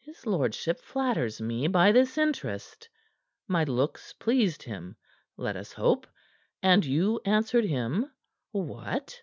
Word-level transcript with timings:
"His 0.00 0.26
lordship 0.26 0.80
flatters 0.80 1.40
me 1.40 1.68
by 1.68 1.92
this 1.92 2.18
interest. 2.18 2.88
My 3.46 3.62
looks 3.62 4.12
pleased 4.12 4.64
him, 4.64 4.96
let 5.36 5.54
us 5.54 5.72
hope. 5.72 6.08
And 6.60 6.84
you 6.84 7.20
answered 7.24 7.66
him 7.66 8.10
what?" 8.50 9.22